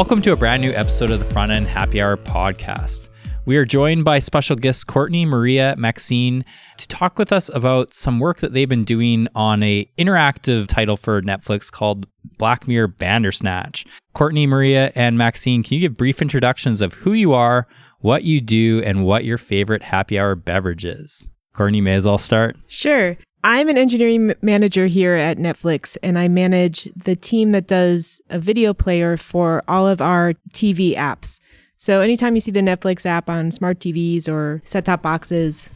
[0.00, 3.10] Welcome to a brand new episode of the Front End Happy Hour podcast.
[3.44, 6.42] We are joined by special guests Courtney, Maria, Maxine
[6.78, 10.96] to talk with us about some work that they've been doing on a interactive title
[10.96, 12.06] for Netflix called
[12.38, 13.84] Black Mirror Bandersnatch.
[14.14, 18.40] Courtney, Maria, and Maxine, can you give brief introductions of who you are, what you
[18.40, 21.28] do, and what your favorite happy hour beverage is?
[21.52, 22.56] Courtney, may as well start.
[22.68, 23.18] Sure.
[23.42, 28.38] I'm an engineering manager here at Netflix, and I manage the team that does a
[28.38, 31.40] video player for all of our TV apps.
[31.78, 35.70] So anytime you see the Netflix app on smart TVs or set top boxes,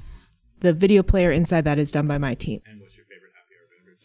[0.61, 2.61] the video player inside that is done by my team.
[2.67, 4.01] And what's your favorite happy hour beverage?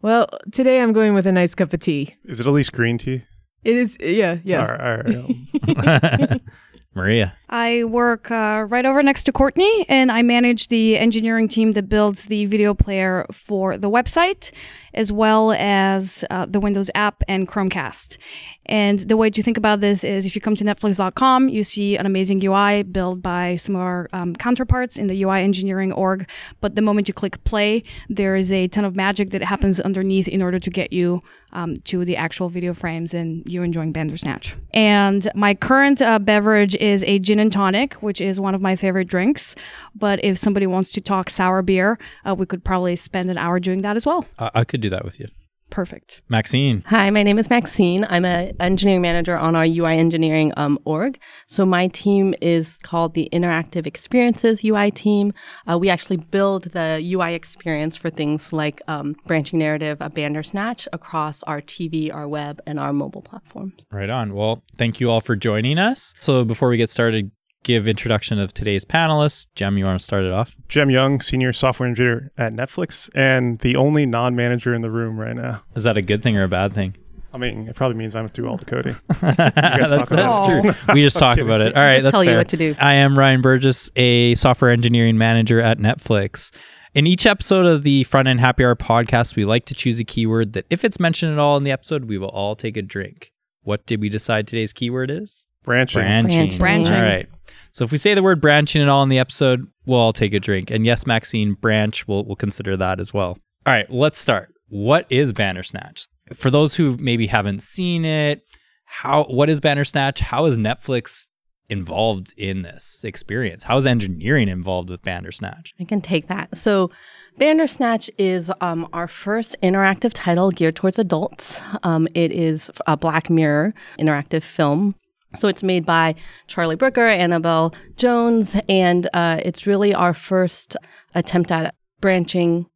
[0.00, 2.16] Well, today I'm going with a nice cup of tea.
[2.24, 3.22] Is it at least green tea?
[3.64, 4.62] It is, yeah, yeah.
[4.62, 5.16] All right.
[5.16, 6.40] All right.
[6.94, 7.36] Maria.
[7.48, 11.88] I work uh, right over next to Courtney, and I manage the engineering team that
[11.88, 14.52] builds the video player for the website,
[14.94, 18.18] as well as uh, the Windows app and Chromecast.
[18.66, 21.96] And the way to think about this is if you come to Netflix.com, you see
[21.96, 26.28] an amazing UI built by some of our um, counterparts in the UI engineering org.
[26.60, 30.28] But the moment you click play, there is a ton of magic that happens underneath
[30.28, 34.54] in order to get you um, to the actual video frames and you enjoying Bandersnatch.
[34.72, 38.76] And my current uh, beverage is a gin and tonic, which is one of my
[38.76, 39.54] favorite drinks.
[39.94, 43.60] But if somebody wants to talk sour beer, uh, we could probably spend an hour
[43.60, 44.26] doing that as well.
[44.38, 45.28] I, I could do that with you.
[45.72, 46.20] Perfect.
[46.28, 46.84] Maxine.
[46.88, 48.04] Hi, my name is Maxine.
[48.10, 51.18] I'm an engineering manager on our UI engineering um, org.
[51.46, 55.32] So my team is called the Interactive Experiences UI team.
[55.66, 60.86] Uh, we actually build the UI experience for things like um, branching narrative, a Bandersnatch
[60.92, 63.86] across our TV, our web, and our mobile platforms.
[63.90, 64.34] Right on.
[64.34, 66.12] Well, thank you all for joining us.
[66.20, 67.30] So before we get started,
[67.62, 69.46] give introduction of today's panelists.
[69.54, 70.56] Jem, you want to start it off?
[70.68, 75.36] Jem Young, senior software engineer at Netflix, and the only non-manager in the room right
[75.36, 75.62] now.
[75.74, 76.96] Is that a good thing or a bad thing?
[77.34, 78.94] I mean, it probably means I'm do all the coding.
[79.20, 80.84] that's, talk about that's it.
[80.84, 80.94] true.
[80.94, 81.74] We just talk about it.
[81.74, 82.32] All right, Just that's tell fair.
[82.32, 82.74] you what to do.
[82.78, 86.54] I am Ryan Burgess, a software engineering manager at Netflix.
[86.94, 90.04] In each episode of the Front End Happy Hour podcast, we like to choose a
[90.04, 92.82] keyword that, if it's mentioned at all in the episode, we will all take a
[92.82, 93.32] drink.
[93.62, 95.46] What did we decide today's keyword is?
[95.62, 96.02] Branching.
[96.02, 96.36] Branching.
[96.36, 96.58] Branching.
[96.58, 96.94] Branching.
[96.94, 97.28] All right.
[97.72, 100.34] So if we say the word branching at all in the episode, we'll all take
[100.34, 100.70] a drink.
[100.70, 103.38] And yes, Maxine, branch, we'll, we'll consider that as well.
[103.66, 104.52] All right, let's start.
[104.68, 106.06] What is Bandersnatch?
[106.34, 108.42] For those who maybe haven't seen it,
[108.84, 110.20] how what is Bandersnatch?
[110.20, 111.28] How is Netflix
[111.70, 113.64] involved in this experience?
[113.64, 115.72] How is engineering involved with Bandersnatch?
[115.80, 116.56] I can take that.
[116.56, 116.90] So,
[117.38, 121.60] Bandersnatch is um, our first interactive title geared towards adults.
[121.82, 124.94] Um, it is a Black Mirror interactive film.
[125.36, 126.14] So it's made by
[126.46, 130.76] Charlie Brooker, Annabel Jones, and uh, it's really our first
[131.14, 132.66] attempt at branching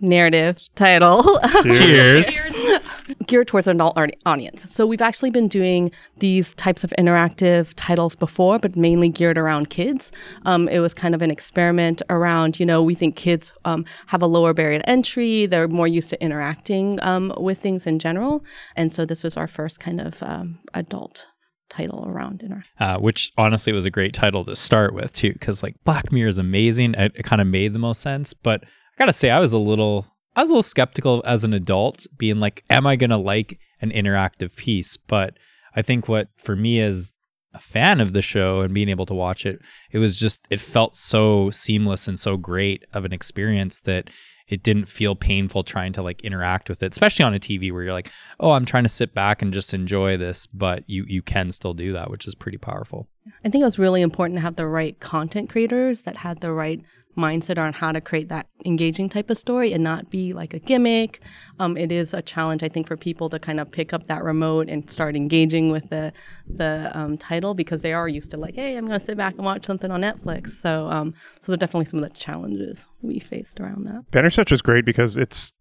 [0.00, 1.40] narrative title.
[1.62, 2.38] Cheers.
[3.26, 4.70] geared towards an adult audience.
[4.70, 9.70] So we've actually been doing these types of interactive titles before, but mainly geared around
[9.70, 10.12] kids.
[10.44, 14.22] Um, it was kind of an experiment around, you know, we think kids um, have
[14.22, 15.46] a lower barrier to entry.
[15.46, 18.44] They're more used to interacting um, with things in general.
[18.76, 21.26] And so this was our first kind of um, adult
[21.72, 22.68] title around interact.
[22.78, 26.28] uh, which honestly was a great title to start with too, because like Black Mirror
[26.28, 26.94] is amazing.
[26.94, 29.58] It, it kind of made the most sense, but I gotta say I was a
[29.58, 30.06] little,
[30.36, 33.90] I was a little skeptical as an adult, being like, am I gonna like an
[33.90, 34.96] interactive piece?
[34.96, 35.34] But
[35.74, 37.14] I think what for me as
[37.54, 39.60] a fan of the show and being able to watch it,
[39.90, 44.08] it was just it felt so seamless and so great of an experience that
[44.48, 47.82] it didn't feel painful trying to like interact with it, especially on a TV where
[47.82, 48.10] you're like,
[48.40, 51.74] oh, I'm trying to sit back and just enjoy this, but you you can still
[51.74, 53.08] do that, which is pretty powerful.
[53.44, 56.52] I think it was really important to have the right content creators that had the
[56.52, 56.82] right
[57.16, 60.58] mindset on how to create that engaging type of story and not be like a
[60.58, 61.20] gimmick.
[61.58, 64.22] Um, it is a challenge, I think, for people to kind of pick up that
[64.22, 66.12] remote and start engaging with the
[66.46, 69.34] the um, title because they are used to like, hey, I'm going to sit back
[69.34, 70.50] and watch something on Netflix.
[70.50, 74.10] So, um, so those are definitely some of the challenges we faced around that.
[74.10, 75.52] Bandersnatch was great because it's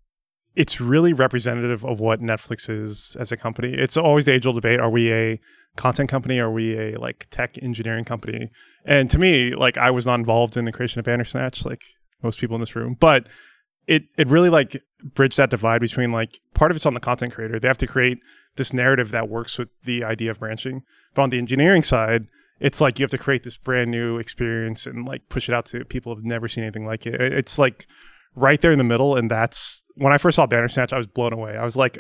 [0.56, 3.74] it's really representative of what Netflix is as a company.
[3.74, 5.40] It's always the age-old debate: Are we a
[5.78, 6.40] content company?
[6.40, 8.50] Are we a like tech engineering company?
[8.86, 11.82] And to me, like I was not involved in the creation of Bandersnatch, like
[12.24, 13.28] most people in this room, but
[13.88, 14.82] it it really like
[15.16, 17.60] bridged that divide between like part of it's on the content creator.
[17.60, 18.20] They have to create
[18.58, 20.84] this narrative that works with the idea of branching,
[21.16, 22.28] but on the engineering side.
[22.60, 25.66] It's like you have to create this brand new experience and like push it out
[25.68, 27.08] to people who've never seen anything like.
[27.08, 27.88] It- It's like
[28.36, 29.16] right there in the middle.
[29.16, 31.58] And that's when I first saw Bandersnatch, I was blown away.
[31.58, 31.98] I was like,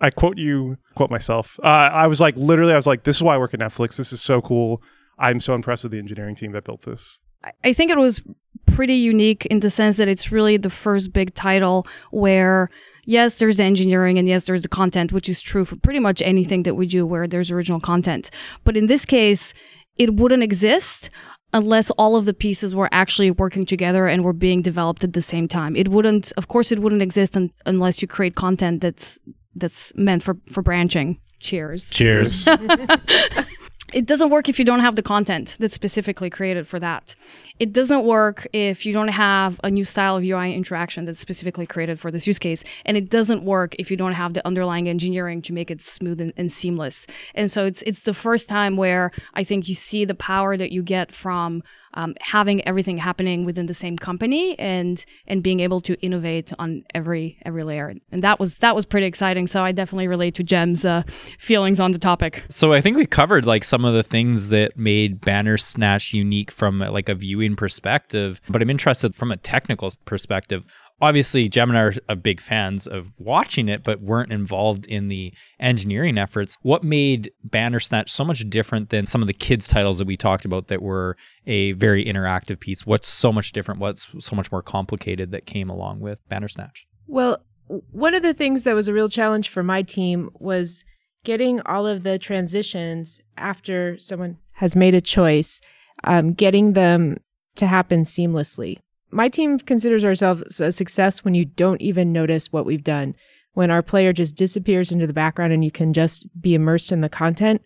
[0.00, 1.58] I quote you, quote myself.
[1.62, 3.96] Uh, I was like, literally, I was like, this is why I work at Netflix.
[3.96, 4.82] This is so cool.
[5.18, 7.20] I'm so impressed with the engineering team that built this.
[7.44, 8.22] I- I think it was
[8.66, 12.70] pretty unique in the sense that it's really the first big title where
[13.06, 16.22] yes, there's the engineering and yes, there's the content, which is true for pretty much
[16.22, 18.30] anything that we do where there's original content.
[18.64, 19.52] But in this case,
[19.96, 21.10] it wouldn't exist
[21.54, 25.22] unless all of the pieces were actually working together and were being developed at the
[25.22, 25.74] same time.
[25.76, 29.18] It wouldn't, of course, it wouldn't exist un- unless you create content that's
[29.54, 31.18] that's meant for for branching.
[31.40, 31.90] Cheers.
[31.90, 32.48] Cheers.
[33.94, 37.14] it doesn't work if you don't have the content that's specifically created for that.
[37.60, 41.66] It doesn't work if you don't have a new style of UI interaction that's specifically
[41.66, 42.64] created for this use case.
[42.84, 46.20] And it doesn't work if you don't have the underlying engineering to make it smooth
[46.20, 47.06] and, and seamless.
[47.36, 50.72] And so it's it's the first time where I think you see the power that
[50.72, 51.62] you get from
[51.94, 56.84] um, having everything happening within the same company and and being able to innovate on
[56.94, 57.94] every every layer.
[58.12, 59.46] And that was that was pretty exciting.
[59.46, 61.02] So i definitely relate to jem's uh,
[61.38, 62.44] feelings on the topic.
[62.48, 66.80] So i think we covered like some of the things that made Bandersnatch unique from
[66.80, 70.66] like a viewing perspective but i'm interested from a technical perspective
[71.00, 75.32] obviously Jem and I are, big fans of watching it, but weren't involved in the
[75.60, 76.56] engineering efforts.
[76.62, 80.44] What made Bandersnatch so much different than some of the kids' titles that we talked
[80.44, 82.86] about that were a very interactive piece?
[82.86, 83.80] What's so much different?
[83.80, 86.86] What's so much more complicated that came along with Bandersnatch?
[87.06, 90.84] Well, one of the things that was a real challenge for my team was
[91.24, 95.60] getting all of the transitions after someone has made a choice,
[96.04, 97.16] um, getting them
[97.56, 98.78] to happen seamlessly
[99.14, 103.14] my team considers ourselves a success when you don't even notice what we've done.
[103.52, 107.00] When our player just disappears into the background and you can just be immersed in
[107.00, 107.62] the content.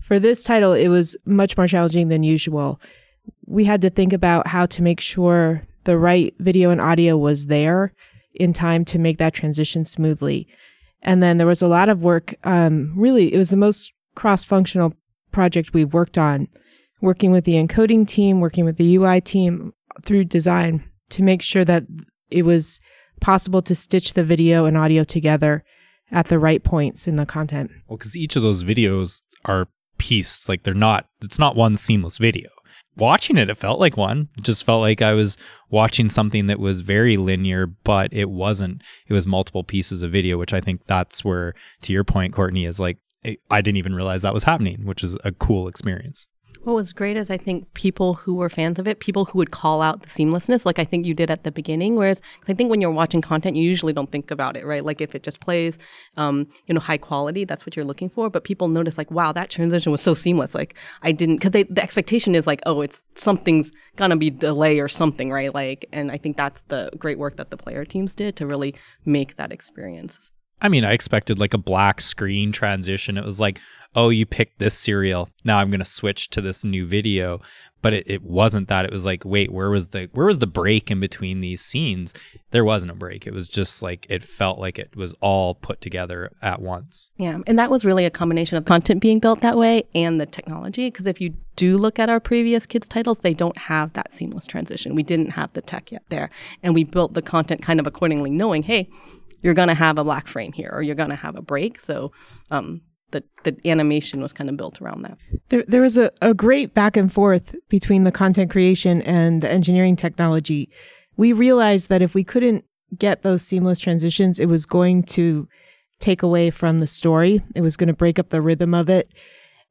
[0.00, 2.80] For this title, it was much more challenging than usual.
[3.46, 7.46] We had to think about how to make sure the right video and audio was
[7.46, 7.92] there
[8.34, 10.48] in time to make that transition smoothly.
[11.02, 12.34] And then there was a lot of work.
[12.42, 14.94] Um, really, it was the most cross functional
[15.30, 16.48] project we've worked on,
[17.00, 19.72] working with the encoding team, working with the UI team,
[20.02, 21.84] through design to make sure that
[22.30, 22.80] it was
[23.20, 25.64] possible to stitch the video and audio together
[26.10, 27.70] at the right points in the content.
[27.88, 32.18] Well, because each of those videos are pieced, like they're not, it's not one seamless
[32.18, 32.48] video.
[32.96, 34.28] Watching it, it felt like one.
[34.36, 35.36] It just felt like I was
[35.70, 38.82] watching something that was very linear, but it wasn't.
[39.06, 42.64] It was multiple pieces of video, which I think that's where, to your point, Courtney,
[42.64, 42.98] is like,
[43.50, 46.28] I didn't even realize that was happening, which is a cool experience.
[46.64, 49.50] What was great is I think people who were fans of it, people who would
[49.50, 51.96] call out the seamlessness, like I think you did at the beginning.
[51.96, 54.84] Whereas, I think when you're watching content, you usually don't think about it, right?
[54.84, 55.78] Like if it just plays,
[56.18, 58.28] um, you know, high quality, that's what you're looking for.
[58.28, 60.54] But people notice, like, wow, that transition was so seamless.
[60.54, 64.88] Like I didn't, because the expectation is like, oh, it's something's gonna be delay or
[64.88, 65.54] something, right?
[65.54, 68.74] Like, and I think that's the great work that the player teams did to really
[69.06, 70.30] make that experience
[70.62, 73.16] I mean, I expected like a black screen transition.
[73.16, 73.60] It was like,
[73.94, 75.28] oh, you picked this serial.
[75.44, 77.40] Now I'm to switch to this new video.
[77.82, 78.84] But it, it wasn't that.
[78.84, 82.12] It was like, wait, where was the where was the break in between these scenes?
[82.50, 83.26] There wasn't a break.
[83.26, 87.10] It was just like it felt like it was all put together at once.
[87.16, 90.26] Yeah, and that was really a combination of content being built that way and the
[90.26, 90.88] technology.
[90.88, 94.46] Because if you do look at our previous kids titles, they don't have that seamless
[94.46, 94.94] transition.
[94.94, 96.28] We didn't have the tech yet there,
[96.62, 98.90] and we built the content kind of accordingly, knowing, hey
[99.42, 101.80] you're going to have a black frame here or you're going to have a break.
[101.80, 102.12] So
[102.50, 105.18] um, the, the animation was kind of built around that.
[105.48, 109.50] There, there was a, a great back and forth between the content creation and the
[109.50, 110.70] engineering technology.
[111.16, 112.64] We realized that if we couldn't
[112.96, 115.48] get those seamless transitions, it was going to
[115.98, 117.42] take away from the story.
[117.54, 119.12] It was going to break up the rhythm of it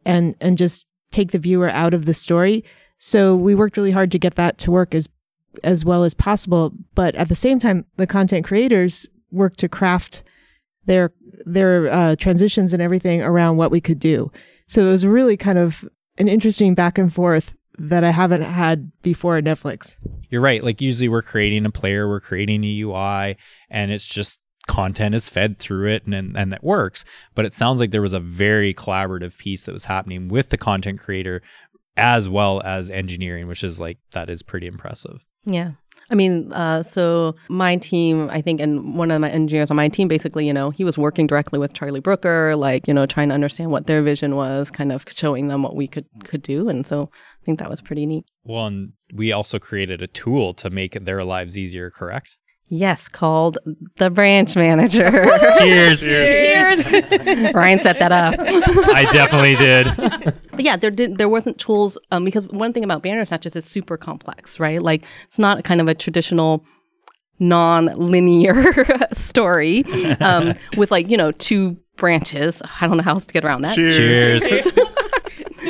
[0.05, 2.63] and and just take the viewer out of the story.
[2.99, 5.09] So we worked really hard to get that to work as
[5.63, 10.23] as well as possible, but at the same time the content creators work to craft
[10.85, 11.11] their
[11.45, 14.31] their uh, transitions and everything around what we could do.
[14.67, 18.91] So it was really kind of an interesting back and forth that I haven't had
[19.01, 19.97] before at Netflix.
[20.29, 20.63] You're right.
[20.63, 23.37] Like usually we're creating a player, we're creating a UI,
[23.69, 27.05] and it's just content is fed through it and, and and that works.
[27.33, 30.57] But it sounds like there was a very collaborative piece that was happening with the
[30.57, 31.41] content creator
[31.97, 35.25] as well as engineering, which is like that is pretty impressive.
[35.45, 35.71] Yeah.
[36.11, 39.89] I mean, uh, so my team, I think, and one of my engineers on my
[39.89, 43.29] team, basically, you know, he was working directly with Charlie Brooker, like, you know, trying
[43.29, 46.67] to understand what their vision was, kind of showing them what we could could do,
[46.69, 47.09] and so
[47.41, 48.25] I think that was pretty neat.
[48.43, 52.37] Well, and we also created a tool to make their lives easier, correct?
[52.71, 53.57] Yes, called
[53.95, 55.09] the branch manager.
[55.57, 56.01] Cheers.
[56.01, 56.91] Cheers.
[57.53, 58.35] Ryan set that up.
[58.39, 59.87] I definitely did.
[60.59, 63.65] But yeah, there did there wasn't tools um, because one thing about Bandersnatch is it's
[63.65, 64.83] super complex, right?
[64.83, 66.65] Like it's not kind of a traditional
[67.39, 69.85] non-linear story
[70.19, 72.61] um, with like you know two branches.
[72.81, 73.75] I don't know how else to get around that.
[73.75, 74.41] Cheers.
[74.49, 74.67] Cheers.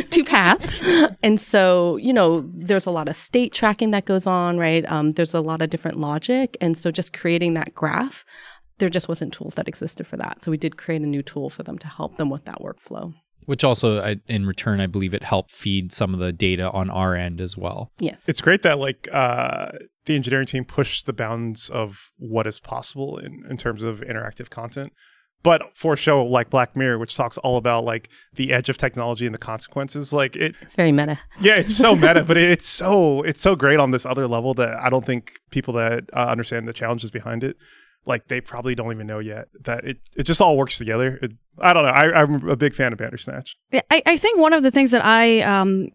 [0.10, 0.82] two paths.
[1.22, 4.92] And so, you know, there's a lot of state tracking that goes on, right?
[4.92, 6.58] Um, there's a lot of different logic.
[6.62, 8.26] And so just creating that graph
[8.80, 10.40] there just wasn't tools that existed for that.
[10.40, 13.14] So we did create a new tool for them to help them with that workflow.
[13.46, 16.90] Which also, I, in return, I believe it helped feed some of the data on
[16.90, 17.92] our end as well.
[18.00, 18.30] Yes.
[18.30, 19.72] It's great that like uh,
[20.06, 24.50] the engineering team pushed the bounds of what is possible in, in terms of interactive
[24.50, 24.94] content.
[25.42, 28.78] But for a show like Black Mirror, which talks all about like the edge of
[28.78, 31.18] technology and the consequences, like it, it's very meta.
[31.40, 34.76] Yeah, it's so meta, but it's so it's so great on this other level that
[34.76, 37.56] I don't think people that uh, understand the challenges behind it
[38.10, 41.20] like they probably don't even know yet that it, it just all works together.
[41.22, 41.90] It, I don't know.
[41.90, 43.56] I, am a big fan of Bandersnatch.
[43.74, 45.90] I, I think one of the things that I um,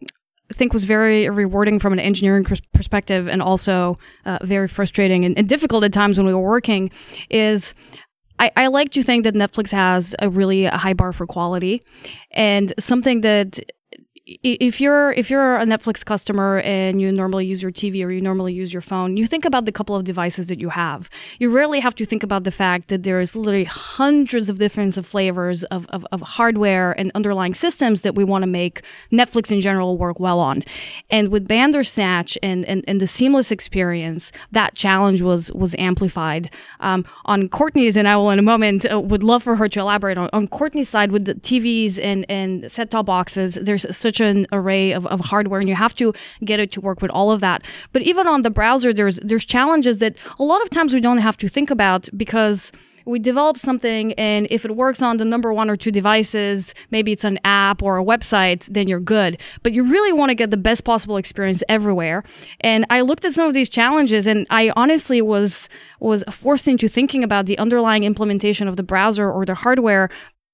[0.52, 5.48] think was very rewarding from an engineering perspective and also uh, very frustrating and, and,
[5.48, 6.90] difficult at times when we were working
[7.30, 7.74] is
[8.38, 11.82] I, I, like to think that Netflix has a really high bar for quality
[12.32, 13.60] and something that
[14.26, 18.22] if you're if you're a Netflix customer and you normally use your TV or you
[18.22, 21.10] normally use your phone, you think about the couple of devices that you have.
[21.38, 25.64] You rarely have to think about the fact that there's literally hundreds of different flavors
[25.64, 28.80] of, of, of hardware and underlying systems that we want to make
[29.12, 30.64] Netflix in general work well on.
[31.10, 36.54] And with Bandersnatch and, and, and the seamless experience, that challenge was was amplified.
[36.80, 39.80] Um, on Courtney's, and I will in a moment uh, would love for her to
[39.80, 44.13] elaborate on, on Courtney's side with the TVs and, and set top boxes, there's such
[44.14, 46.12] such an array of, of hardware and you have to
[46.44, 47.62] get it to work with all of that.
[47.92, 51.18] But even on the browser, there's there's challenges that a lot of times we don't
[51.18, 52.72] have to think about because
[53.06, 57.12] we develop something and if it works on the number one or two devices, maybe
[57.12, 59.38] it's an app or a website, then you're good.
[59.62, 62.24] But you really want to get the best possible experience everywhere.
[62.60, 65.68] And I looked at some of these challenges and I honestly was
[66.00, 70.08] was forced into thinking about the underlying implementation of the browser or the hardware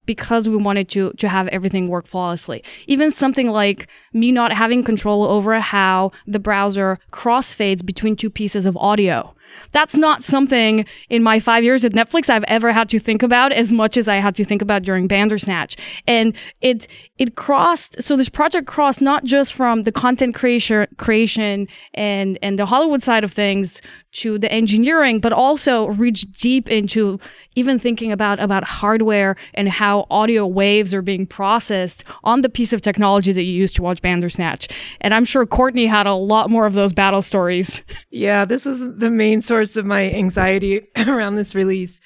[0.07, 2.64] because we wanted to to have everything work flawlessly.
[2.87, 8.66] Even something like me not having control over how the browser crossfades between two pieces
[8.66, 9.35] of audio.
[9.73, 13.52] That's not something in my five years at Netflix I've ever had to think about
[13.52, 15.76] as much as I had to think about during Bandersnatch.
[16.07, 16.87] And it
[17.19, 22.59] it crossed so this project crossed not just from the content creation creation and and
[22.59, 23.80] the Hollywood side of things
[24.12, 27.21] to the engineering, but also reached deep into
[27.54, 32.73] even thinking about about hardware and how audio waves are being processed on the piece
[32.73, 34.69] of technology that you use to watch Bandersnatch.
[35.00, 37.83] And I'm sure Courtney had a lot more of those battle stories.
[38.11, 42.00] Yeah, this is the main source of my anxiety around this release.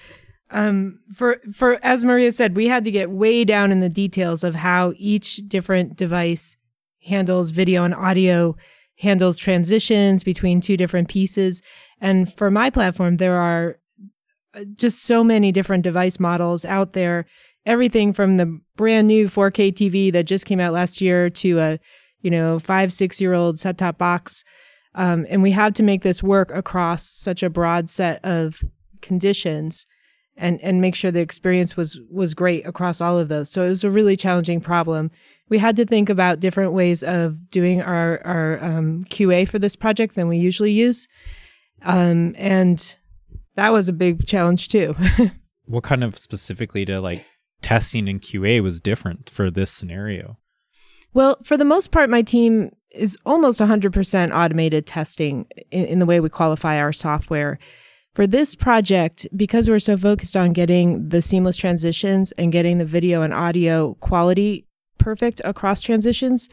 [0.51, 4.45] Um, for for as Maria said, we had to get way down in the details
[4.45, 6.57] of how each different device
[7.05, 8.57] handles video and audio,
[8.99, 11.63] handles transitions between two different pieces.
[12.01, 13.79] And for my platform, there are
[14.55, 17.27] uh, just so many different device models out there.
[17.67, 21.79] Everything from the brand new 4K TV that just came out last year to a,
[22.21, 24.45] you know, five, six year old set top box.
[24.95, 28.63] Um, and we had to make this work across such a broad set of
[29.03, 29.87] conditions
[30.37, 33.51] and, and make sure the experience was, was great across all of those.
[33.51, 35.11] So it was a really challenging problem.
[35.49, 39.77] We had to think about different ways of doing our, our um, QA for this
[39.77, 41.07] project than we usually use.
[41.83, 42.97] Um, and
[43.57, 44.95] that was a big challenge too.
[45.67, 47.25] what kind of specifically to like
[47.63, 50.39] testing and QA was different for this scenario?
[51.13, 56.07] Well, for the most part, my team is almost 100% automated testing in, in, the
[56.07, 57.59] way we qualify our software.
[58.15, 62.85] For this project, because we're so focused on getting the seamless transitions and getting the
[62.85, 64.67] video and audio quality
[64.99, 66.49] perfect across transitions,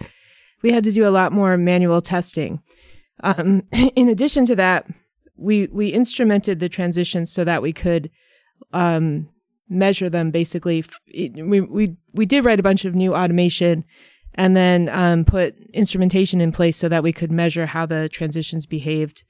[0.64, 2.62] we had to do a lot more manual testing.
[3.24, 3.64] Um,
[3.96, 4.88] in addition to that,
[5.36, 8.12] we we instrumented the transitions so that we could
[8.74, 9.30] um,
[9.70, 10.32] measure them.
[10.32, 13.84] Basically, we we we did write a bunch of new automation,
[14.36, 18.66] and then um, put instrumentation in place so that we could measure how the transitions
[18.66, 19.24] behaved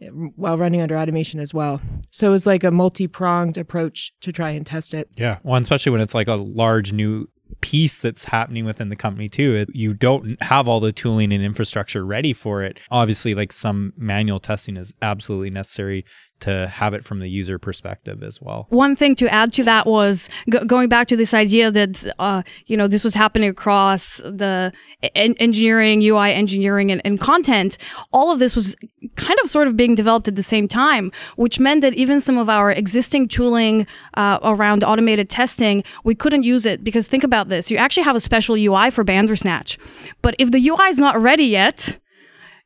[0.00, 1.80] eh, while running under automation as well.
[2.10, 5.08] So it was like a multi pronged approach to try and test it.
[5.16, 7.28] Yeah, well, especially when it's like a large new
[7.60, 9.66] piece that's happening within the company too.
[9.72, 12.80] You don't have all the tooling and infrastructure ready for it.
[12.90, 16.04] Obviously, like some manual testing is absolutely necessary
[16.40, 18.66] to have it from the user perspective as well.
[18.70, 22.42] One thing to add to that was go- going back to this idea that uh,
[22.66, 24.72] you know this was happening across the
[25.14, 27.78] en- engineering, UI engineering, and, and, content.
[28.12, 28.76] All of this was
[29.16, 32.38] kind of sort of being developed at the same time, which meant that even some
[32.38, 37.48] of our existing tooling uh, around automated testing, we couldn't use it because think about
[37.48, 39.78] this: you actually have a special UI for Bandersnatch,
[40.22, 41.98] but if the UI is not ready yet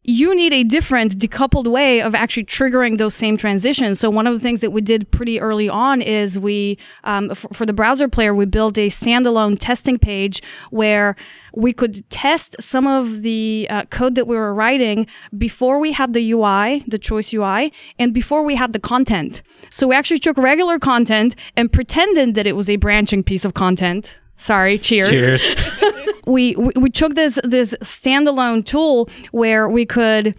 [0.04, 4.00] you need a different decoupled way of actually triggering those same transitions.
[4.00, 7.47] So one of the things that we did pretty early on is we, um, f-
[7.52, 11.14] for the browser player, we built a standalone testing page where
[11.54, 15.06] we could test some of the uh, code that we were writing
[15.38, 19.42] before we had the UI, the choice UI, and before we had the content.
[19.71, 23.54] So we actually took regular content and pretended that it was a branching piece of
[23.54, 24.18] content.
[24.37, 25.11] Sorry, cheers.
[25.11, 25.54] Cheers.
[26.26, 30.35] we, we took this this standalone tool where we could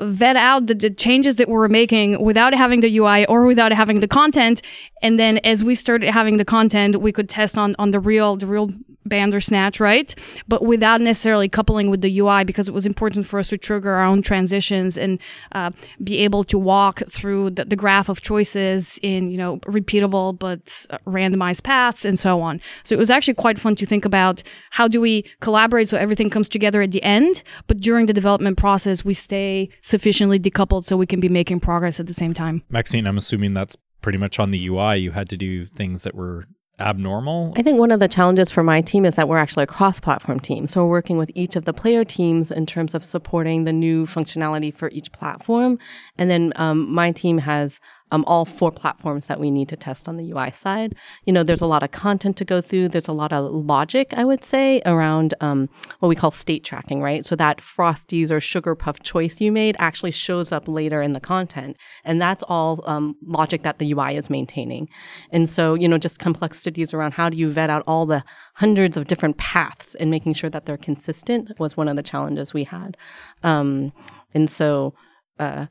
[0.00, 3.72] vet out the, the, changes that we were making without having the UI or without
[3.72, 4.62] having the content.
[5.02, 8.36] And then as we started having the content, we could test on, on the real,
[8.36, 8.70] the real
[9.10, 10.14] Bandersnatch, right?
[10.48, 13.90] But without necessarily coupling with the UI because it was important for us to trigger
[13.90, 15.20] our own transitions and
[15.52, 15.70] uh,
[16.02, 20.64] be able to walk through the, the, graph of choices in, you know, repeatable but
[21.06, 22.60] randomized paths and so on.
[22.84, 26.30] So it was actually quite fun to think about how do we collaborate so everything
[26.30, 30.96] comes together at the end, but during the development process, we stay sufficiently decoupled so
[30.96, 32.62] we can be making progress at the same time.
[32.70, 34.96] Maxine, I'm assuming that's pretty much on the UI.
[34.96, 36.46] You had to do things that were
[36.80, 37.52] abnormal?
[37.56, 40.00] I think one of the challenges for my team is that we're actually a cross
[40.00, 40.66] platform team.
[40.66, 44.06] So we're working with each of the player teams in terms of supporting the new
[44.06, 45.78] functionality for each platform.
[46.18, 47.80] And then um, my team has
[48.12, 50.94] um, all four platforms that we need to test on the UI side.
[51.24, 52.88] You know, there's a lot of content to go through.
[52.88, 55.68] There's a lot of logic, I would say, around um,
[56.00, 57.24] what we call state tracking, right?
[57.24, 61.20] So that Frosties or Sugar Puff choice you made actually shows up later in the
[61.20, 61.76] content.
[62.04, 64.88] And that's all um, logic that the UI is maintaining.
[65.30, 68.24] And so, you know, just complexities around how do you vet out all the
[68.54, 72.52] hundreds of different paths and making sure that they're consistent was one of the challenges
[72.52, 72.96] we had.
[73.42, 73.92] Um,
[74.34, 74.94] and so,
[75.38, 75.66] uh,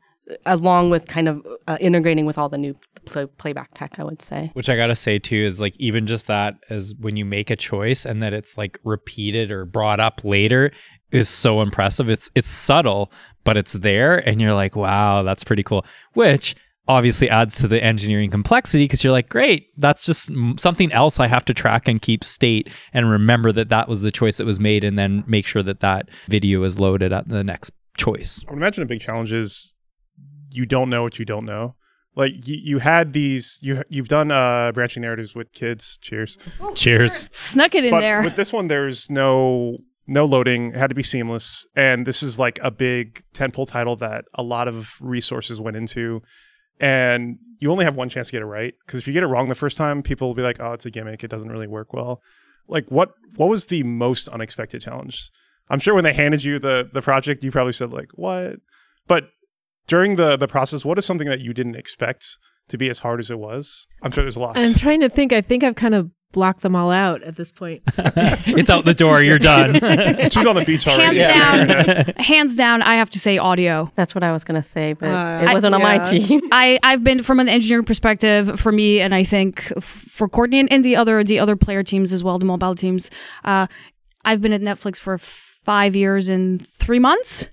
[0.46, 4.22] along with kind of uh, integrating with all the new play- playback tech, I would
[4.22, 4.50] say.
[4.54, 7.56] Which I gotta say too is like even just that as when you make a
[7.56, 10.72] choice and that it's like repeated or brought up later
[11.10, 12.08] is so impressive.
[12.08, 13.12] It's it's subtle,
[13.44, 15.84] but it's there, and you're like, wow, that's pretty cool.
[16.14, 16.54] Which
[16.88, 21.28] obviously adds to the engineering complexity because you're like, great, that's just something else I
[21.28, 24.58] have to track and keep state and remember that that was the choice that was
[24.58, 28.44] made, and then make sure that that video is loaded at the next choice.
[28.48, 29.76] I would imagine a big challenge is
[30.50, 31.76] you don't know what you don't know.
[32.16, 35.98] Like you, you had these, you you've done uh, branching narratives with kids.
[36.02, 36.38] Cheers.
[36.74, 37.30] Cheers.
[37.32, 38.22] Snuck it in but there.
[38.22, 40.72] With this one, there's no no loading.
[40.72, 44.42] It had to be seamless, and this is like a big tentpole title that a
[44.42, 46.20] lot of resources went into,
[46.80, 48.74] and you only have one chance to get it right.
[48.84, 50.86] Because if you get it wrong the first time, people will be like, "Oh, it's
[50.86, 51.22] a gimmick.
[51.22, 52.20] It doesn't really work well."
[52.66, 55.30] Like what what was the most unexpected challenge?
[55.68, 58.56] I'm sure when they handed you the the project, you probably said like, "What?"
[59.06, 59.30] But
[59.90, 63.18] during the the process, what is something that you didn't expect to be as hard
[63.20, 63.86] as it was?
[64.02, 64.58] I'm sure there's lots.
[64.58, 65.32] I'm trying to think.
[65.32, 67.82] I think I've kind of blocked them all out at this point.
[67.98, 69.20] it's out the door.
[69.20, 69.74] You're done.
[70.30, 71.18] She's on the beach already.
[71.18, 72.82] Hands down, hands down.
[72.82, 73.90] I have to say audio.
[73.96, 76.40] That's what I was going to say, but Uh, it wasn't on my team.
[76.52, 80.60] I I've been from an engineering perspective for me, and I think f- for Courtney
[80.60, 83.10] and, and the other the other player teams as well, the mobile teams.
[83.44, 83.66] Uh,
[84.24, 87.48] I've been at Netflix for five years and three months,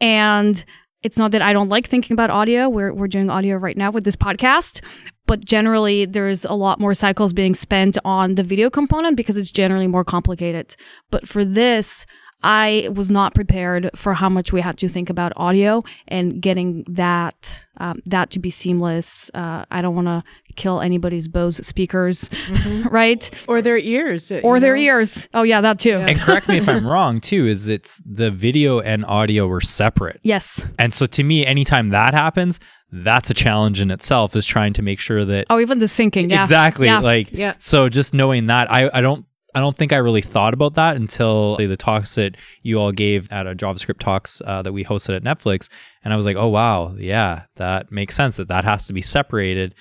[0.00, 0.64] and
[1.02, 2.68] it's not that I don't like thinking about audio.
[2.68, 4.80] We're we're doing audio right now with this podcast,
[5.26, 9.50] but generally there's a lot more cycles being spent on the video component because it's
[9.50, 10.74] generally more complicated.
[11.10, 12.04] But for this,
[12.42, 16.84] I was not prepared for how much we had to think about audio and getting
[16.88, 19.30] that um, that to be seamless.
[19.34, 20.22] Uh, I don't want to
[20.58, 22.28] kill anybody's Bose speakers,
[22.90, 23.30] right?
[23.48, 24.30] or their ears.
[24.30, 24.82] uh, Or you their know?
[24.82, 25.28] ears.
[25.32, 25.90] Oh yeah, that too.
[25.90, 26.06] Yeah.
[26.08, 27.46] and correct me if I'm wrong too.
[27.46, 30.64] Is it's the video and audio were separate, Yes.
[30.78, 32.60] and so to me, anytime that happens,
[32.92, 34.36] that's a challenge in itself.
[34.36, 36.30] Is trying to make sure that Oh, even the syncing.
[36.30, 36.42] Yeah.
[36.42, 37.00] exactly Yeah.
[37.00, 37.54] like Yeah.
[37.58, 40.96] so just knowing that i i don't I don't think I really thought about that
[40.96, 45.16] until the talks that you all gave at a JavaScript talks uh, that we hosted
[45.16, 45.70] at Netflix,
[46.04, 49.00] and I was like, "Oh wow, yeah, that makes sense that that has to be
[49.00, 49.74] separated."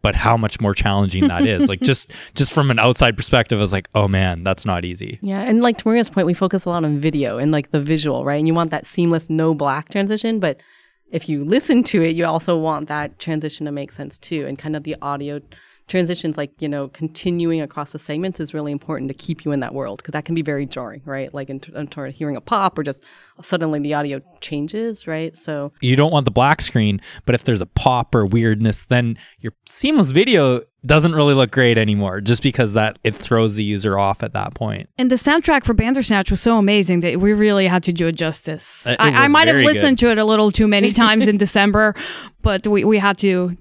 [0.00, 3.60] But how much more challenging that is, like just just from an outside perspective, I
[3.60, 6.64] was like, "Oh man, that's not easy." Yeah, and like to Maria's point, we focus
[6.64, 8.36] a lot on video and like the visual, right?
[8.36, 10.62] And you want that seamless no black transition, but
[11.10, 14.46] if you listen to it, you also want that transition to make sense too.
[14.46, 15.40] And kind of the audio
[15.88, 19.60] transitions, like, you know, continuing across the segments is really important to keep you in
[19.60, 21.32] that world because that can be very jarring, right?
[21.34, 23.02] Like in, in terms of hearing a pop or just
[23.42, 25.34] suddenly the audio changes, right?
[25.36, 29.18] So, You don't want the black screen, but if there's a pop or weirdness, then
[29.40, 33.96] your seamless video doesn't really look great anymore, just because that it throws the user
[33.96, 34.88] off at that point.
[34.98, 38.12] And the soundtrack for Bandersnatch was so amazing that we really had to do it
[38.16, 38.86] justice.
[38.86, 41.28] Uh, it I, I might have very listened to it a little too many times
[41.28, 41.94] in December,
[42.42, 43.56] but we, we had to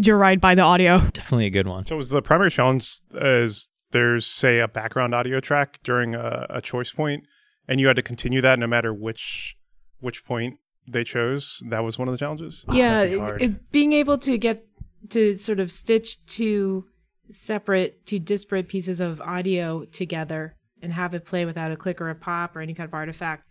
[0.00, 0.98] do right by the audio.
[1.12, 1.86] Definitely a good one.
[1.86, 6.60] So, was the primary challenge is there's say a background audio track during a, a
[6.60, 7.24] choice point,
[7.68, 9.56] and you had to continue that no matter which
[10.00, 12.64] which point they chose, that was one of the challenges.
[12.70, 14.64] yeah, That'd be it- it- being able to get
[15.10, 16.86] to sort of stitch two
[17.30, 22.10] separate, two disparate pieces of audio together and have it play without a click or
[22.10, 23.48] a pop or any kind of artifact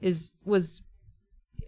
[0.00, 0.82] is was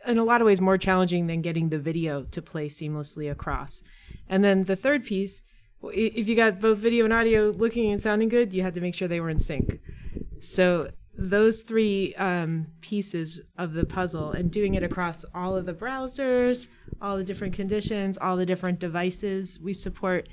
[0.07, 3.83] in a lot of ways more challenging than getting the video to play seamlessly across.
[4.29, 5.43] And then the third piece,
[5.83, 8.95] if you got both video and audio looking and sounding good, you had to make
[8.95, 9.81] sure they were in sync.
[10.41, 15.75] So those three um, pieces of the puzzle and doing it across all of the
[15.75, 16.67] browsers,
[17.05, 20.29] all the different conditions, all the different devices we support.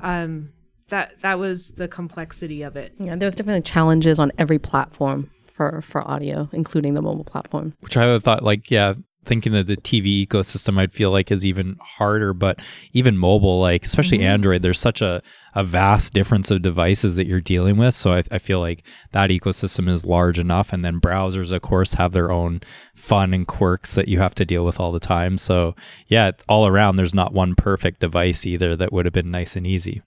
[0.00, 0.50] Um,
[0.88, 2.94] that that was the complexity of it.
[2.98, 7.74] Yeah, there's definitely challenges on every platform for for audio, including the mobile platform.
[7.80, 11.44] which I would thought like yeah thinking that the TV ecosystem I'd feel like is
[11.44, 12.60] even harder but
[12.92, 14.28] even mobile like especially mm-hmm.
[14.28, 15.22] Android there's such a
[15.54, 17.94] a vast difference of devices that you're dealing with.
[17.94, 20.72] So I, I feel like that ecosystem is large enough.
[20.72, 22.60] And then browsers of course have their own
[22.94, 25.38] fun and quirks that you have to deal with all the time.
[25.38, 25.74] So
[26.08, 29.66] yeah all around there's not one perfect device either that would have been nice and
[29.66, 30.02] easy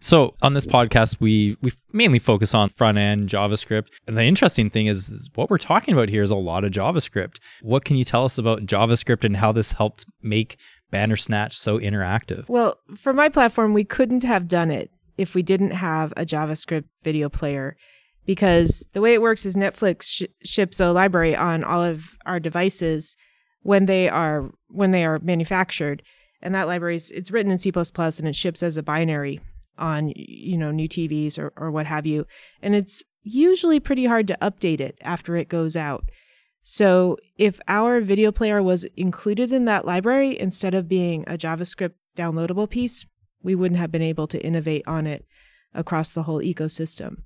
[0.00, 3.88] so on this podcast, we we mainly focus on front end JavaScript.
[4.06, 6.72] And the interesting thing is, is what we're talking about here is a lot of
[6.72, 7.38] JavaScript.
[7.62, 10.56] What can you tell us about JavaScript and how this helped make
[10.90, 12.48] Bandersnatch so interactive?
[12.48, 16.84] Well, for my platform, we couldn't have done it if we didn't have a JavaScript
[17.02, 17.76] video player
[18.26, 22.40] because the way it works is Netflix sh- ships a library on all of our
[22.40, 23.16] devices
[23.62, 26.02] when they are when they are manufactured
[26.40, 29.40] and that library is it's written in C++ and it ships as a binary
[29.78, 32.26] on you know new TVs or or what have you
[32.60, 36.04] and it's usually pretty hard to update it after it goes out.
[36.62, 41.94] So if our video player was included in that library instead of being a JavaScript
[42.16, 43.04] downloadable piece,
[43.42, 45.24] we wouldn't have been able to innovate on it
[45.74, 47.22] across the whole ecosystem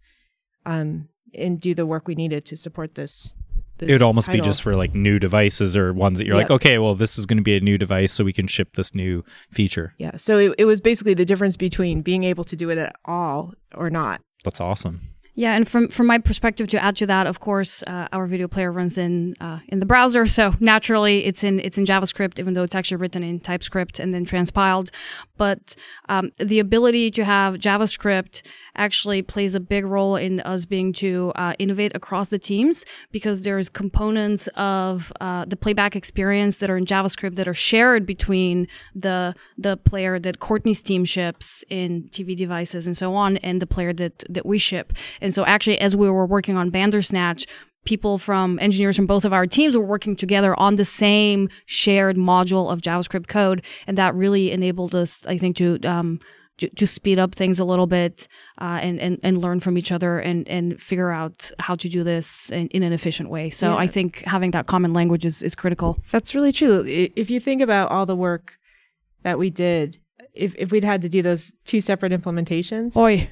[0.65, 3.35] um, and do the work we needed to support this.
[3.79, 6.51] This It would almost be just for like new devices or ones that you're like,
[6.51, 8.95] okay, well, this is going to be a new device, so we can ship this
[8.95, 9.95] new feature.
[9.99, 10.17] yeah.
[10.17, 13.53] So it, it was basically the difference between being able to do it at all
[13.75, 14.21] or not.
[14.45, 15.01] That's awesome.
[15.39, 18.49] Yeah, and from from my perspective, to add to that, of course, uh, our video
[18.49, 22.55] player runs in uh, in the browser, so naturally it's in it's in JavaScript, even
[22.55, 24.91] though it's actually written in TypeScript and then transpiled.
[25.37, 25.77] But
[26.09, 31.33] um, the ability to have JavaScript actually plays a big role in us being to
[31.35, 36.77] uh, innovate across the teams because there's components of uh, the playback experience that are
[36.77, 42.37] in JavaScript that are shared between the the player that Courtney's team ships in TV
[42.37, 44.93] devices and so on, and the player that that we ship.
[45.21, 47.47] And so, actually, as we were working on Bandersnatch,
[47.87, 52.17] people from engineers from both of our teams were working together on the same shared
[52.17, 56.21] module of JavaScript code, and that really enabled us, I think, to um,
[56.59, 58.29] to, to speed up things a little bit
[58.61, 62.03] uh, and, and and learn from each other and and figure out how to do
[62.03, 63.51] this in, in an efficient way.
[63.51, 63.77] So Yeah.
[63.77, 65.99] I think having that common language is, is critical.
[66.13, 66.85] That's really true.
[66.87, 68.59] If you think about all the work
[69.23, 69.99] that we did,
[70.35, 73.29] if, if we'd had to do those two separate implementations, Boy,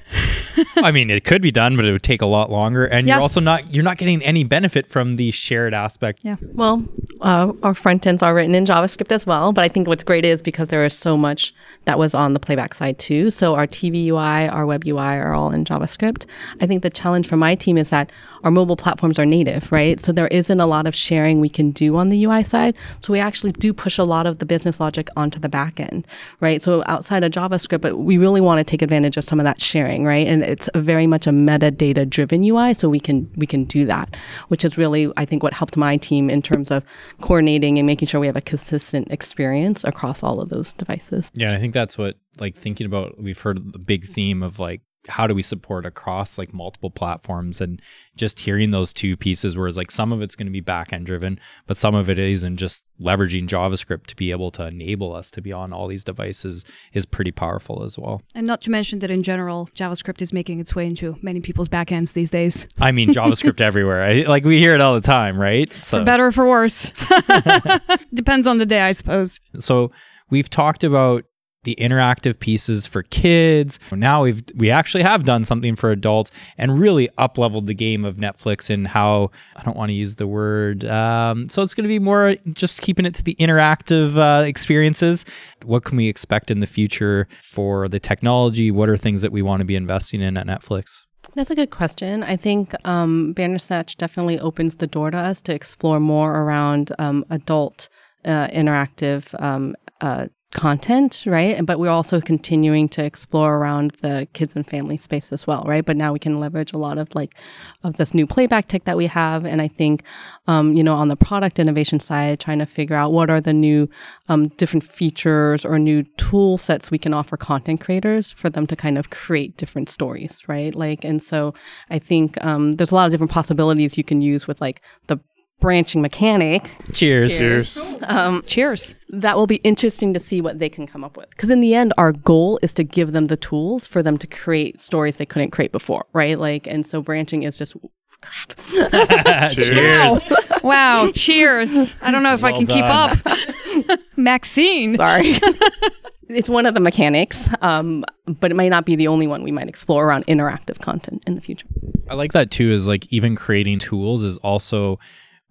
[0.77, 3.15] I mean, it could be done, but it would take a lot longer, and Yeah.
[3.15, 6.19] you're also not you're not getting any benefit from the shared aspect.
[6.23, 6.35] Yeah.
[6.53, 6.83] Well,
[7.21, 10.25] uh, our front ends are written in JavaScript as well, but I think what's great
[10.25, 11.53] is because there is so much
[11.85, 13.31] that was on the playback side too.
[13.31, 16.25] So our TV UI, our web UI are all in JavaScript.
[16.61, 18.11] I think the challenge for my team is that
[18.43, 19.99] our mobile platforms are native, right?
[19.99, 22.75] So there isn't a lot of sharing we can do on the UI side.
[23.01, 26.05] So we actually do push a lot of the business logic onto the back end,
[26.41, 26.61] right?
[26.61, 29.59] So outside of JavaScript, but we really want to take advantage of some of that
[29.59, 30.27] sharing, right?
[30.27, 33.85] And it's a very much a metadata driven UI, so we can we can do
[33.85, 34.15] that,
[34.47, 36.83] which is really I think what helped my team in terms of
[37.21, 41.31] coordinating and making sure we have a consistent experience across all of those devices.
[41.35, 44.81] Yeah, I think that's what like thinking about we've heard the big theme of like
[45.07, 47.81] how do we support across like multiple platforms and
[48.15, 51.05] just hearing those two pieces whereas like some of it's going to be back end
[51.05, 55.13] driven but some of it is and just leveraging javascript to be able to enable
[55.13, 58.21] us to be on all these devices is pretty powerful as well.
[58.33, 61.69] And not to mention that in general, JavaScript is making its way into many people's
[61.69, 64.03] backends these days, i mean javascript everywhere.
[64.03, 65.71] I, like we hear it all the time right?
[65.81, 66.91] So for better or for worse.
[68.13, 69.39] Depends on the day, I suppose.
[69.59, 69.91] so
[70.29, 71.25] we've talked about
[71.65, 73.79] the interactive pieces for kids.
[73.91, 78.05] Now we've we actually have done something for adults and really up leveled the game
[78.05, 80.85] of Netflix and how I don't want to use the word.
[80.85, 85.25] Um, so it's going to be more just keeping it to the interactive uh, experiences.
[85.63, 88.71] What can we expect in the future for the technology?
[88.71, 91.03] What are things that we want to be investing in at Netflix?
[91.33, 92.23] That's a good question.
[92.23, 97.25] I think um, Bandersnatch definitely opens the door to us to explore more around um,
[97.29, 97.89] adult
[98.23, 101.63] uh, interactive um, uh, content, right?
[101.65, 105.85] But we're also continuing to explore around the kids and family space as well, right?
[105.85, 107.35] But now we can leverage a lot of like
[107.83, 110.01] of this new playback tech that we have, and I think,
[110.47, 113.53] um, you know, on the product innovation side, trying to figure out what are the
[113.53, 113.89] new
[114.29, 118.77] um, different features or new tool sets we can offer content creators for them to
[118.77, 120.73] kind of create different stories, right?
[120.73, 121.53] Like, and so
[121.89, 125.19] I think um, there's a lot of different possibilities you can use with like the
[125.59, 127.37] branching mechanic Cheers.
[127.37, 127.77] Cheers.
[128.03, 128.95] um, Cheers.
[129.09, 131.29] that will be interesting to see what they can come up with.
[131.31, 134.27] Because in the end, our goal is to give them the tools for them to
[134.27, 136.37] create stories they couldn't create before, right?
[136.37, 137.75] Like, and so branching is just
[138.21, 139.51] crap.
[139.53, 140.23] Cheers.
[140.63, 141.11] Wow.
[141.13, 141.95] Cheers.
[142.01, 143.99] I don't know if I Well can keep up.
[144.15, 144.95] Maxine.
[144.97, 145.35] Sorry.
[146.29, 149.51] it's one of the mechanics, um, but it might not be the only one we
[149.51, 151.67] might explore around interactive content in the future.
[152.09, 152.71] I like that too.
[152.71, 154.99] Is like even creating tools is also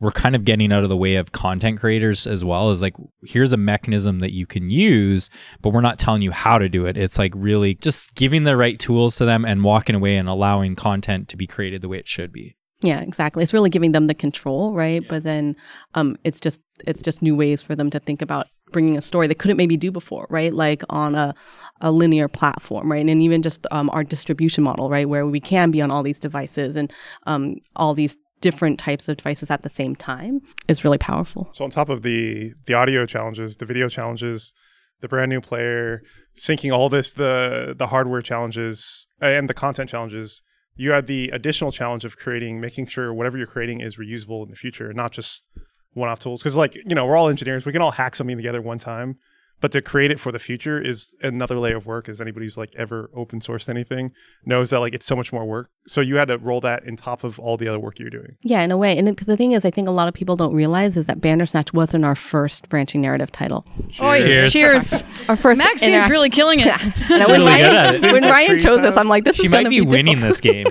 [0.01, 2.95] we're kind of getting out of the way of content creators as well as like
[3.25, 5.31] here's a mechanism that you can use
[5.63, 8.57] but we're not telling you how to do it it's like really just giving the
[8.57, 11.99] right tools to them and walking away and allowing content to be created the way
[11.99, 13.43] it should be Yeah, exactly.
[13.43, 15.03] It's really giving them the control, right?
[15.09, 15.57] But then
[15.95, 19.27] um, it's just it's just new ways for them to think about bringing a story
[19.27, 20.53] they couldn't maybe do before, right?
[20.53, 21.35] Like on a,
[21.81, 23.09] a linear platform, right?
[23.09, 26.21] And even just um, our distribution model, right, where we can be on all these
[26.21, 26.93] devices and
[27.27, 31.49] um, all these different types of devices at the same time is really powerful.
[31.55, 34.53] So on top of the the audio challenges, the video challenges,
[35.01, 36.03] the brand new player,
[36.37, 40.43] syncing all this, the the hardware challenges uh, and the content challenges,
[40.77, 44.51] you had the additional challenge of creating, making sure whatever you're creating is reusable in
[44.51, 45.49] the future, not just
[45.95, 46.43] one-off tools.
[46.43, 49.17] Because like you know, we're all engineers, we can all hack something together one time,
[49.61, 52.09] but to create it for the future is another layer of work.
[52.09, 54.13] As anybody who's like ever open sourced anything
[54.45, 55.71] knows that like it's so much more work.
[55.87, 58.37] So you had to roll that in top of all the other work you're doing.
[58.43, 58.97] Yeah, in a way.
[58.99, 61.21] And it, the thing is, I think a lot of people don't realize is that
[61.21, 63.67] Bandersnatch wasn't our first branching narrative title.
[64.01, 64.53] Oi, Cheers.
[64.53, 65.05] cheers.
[65.29, 66.67] Our first Maxine's interact- really killing it.
[67.11, 68.97] And when really good Ryan, when Ryan chose this.
[68.97, 70.67] I'm like, this she is might gonna be be winning this game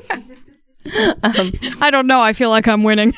[1.24, 2.22] um, I don't know.
[2.22, 3.14] I feel like I'm winning.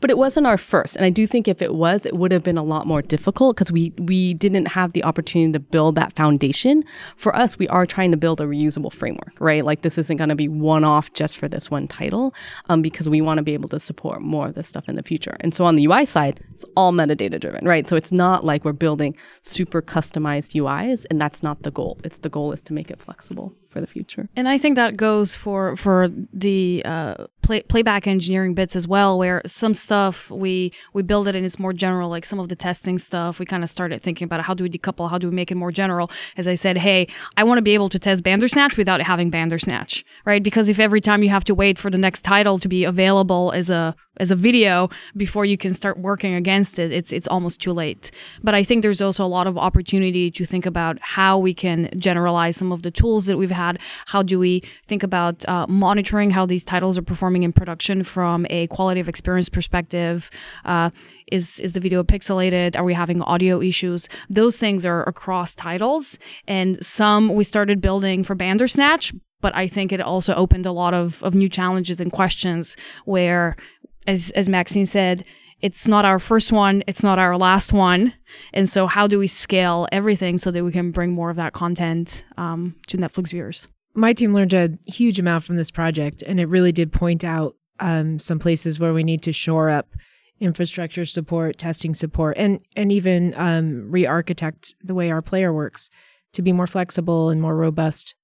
[0.00, 2.42] But it wasn't our first and i do think if it was it would have
[2.42, 6.12] been a lot more difficult because we we didn't have the opportunity to build that
[6.12, 6.84] foundation.
[7.16, 9.64] For us we are trying to build a reusable framework right?
[9.64, 12.34] Like this isn't going to be one off just for this one title
[12.68, 15.02] um, because we want to be able to support more of this stuff in the
[15.02, 15.36] future.
[15.40, 17.88] And so on the ui side it's all metadata driven right?
[17.88, 21.98] So it's not like we're building super customized uis and that's not the goal.
[22.04, 24.28] It's the goal is to make it flexible for the future.
[24.36, 29.18] And I think that goes for for the uh, play, playback engineering bits as well,
[29.18, 32.10] where some stuff we we build it and it's more general.
[32.10, 34.70] Like some of the testing stuff, we kind of started thinking about how do we
[34.70, 36.10] decouple, how do we make it more general.
[36.36, 37.06] As I said, hey,
[37.36, 40.42] I want to be able to test Bandersnatch without having Bandersnatch, right?
[40.42, 43.52] Because if every time you have to wait for the next title to be available
[43.52, 47.60] as a as a video before you can start working against it, it's it's almost
[47.60, 48.10] too late.
[48.42, 51.88] But I think there's also a lot of opportunity to think about how we can
[51.96, 53.78] generalize some of the tools that we've had.
[54.06, 58.46] How do we think about uh, monitoring how these titles are performing in production from
[58.50, 60.30] a quality of experience perspective?
[60.64, 60.90] Uh,
[61.32, 62.76] is is the video pixelated?
[62.76, 64.08] Are we having audio issues?
[64.30, 69.14] Those things are across titles, and some we started building for Bandersnatch.
[69.42, 73.54] But I think it also opened a lot of, of new challenges and questions where
[74.06, 75.24] as as Maxine said,
[75.60, 78.12] it's not our first one, it's not our last one,
[78.52, 81.52] and so how do we scale everything so that we can bring more of that
[81.52, 83.68] content um, to Netflix viewers?
[83.96, 87.56] my team learned a huge amount from this project, and it really did point out
[87.80, 89.88] um, some places where we need to shore up
[90.38, 95.88] infrastructure support, testing support, and and even um, re-architect the way our player works
[96.34, 98.14] to be more flexible and more robust.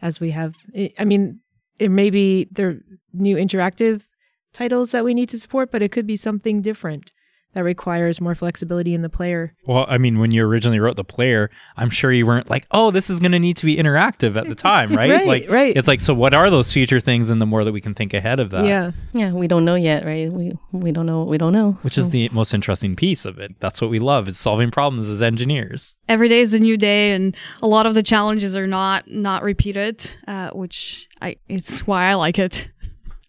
[0.00, 0.54] As we have,
[0.98, 1.40] I mean,
[1.80, 2.78] it may be there
[3.12, 4.02] new interactive
[4.52, 7.12] titles that we need to support, but it could be something different
[7.54, 9.54] that requires more flexibility in the player.
[9.66, 12.90] well i mean when you originally wrote the player i'm sure you weren't like oh
[12.90, 15.74] this is going to need to be interactive at the time right, Right, like right.
[15.74, 18.12] it's like so what are those future things and the more that we can think
[18.12, 21.28] ahead of that yeah, yeah we don't know yet right we we don't know what
[21.28, 23.58] we don't know which is the most interesting piece of it.
[23.60, 25.96] That's what we love is solving problems as engineers.
[26.06, 29.42] Every day is a new day, and a lot of the challenges are not not
[29.42, 32.68] repeated, uh, which I it's why I like it.